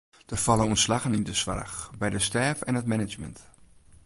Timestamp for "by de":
1.99-2.21